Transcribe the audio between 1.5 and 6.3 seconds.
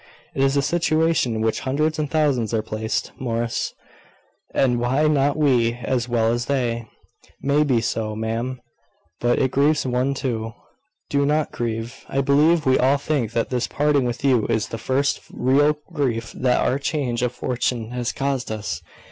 hundreds and thousands are placed, Morris; and why not we, as